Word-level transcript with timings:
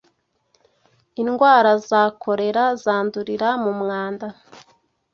indwara 1.21 1.71
za 1.89 2.01
kolera 2.21 2.63
zandurira 2.83 3.49
mumwanda 3.63 4.27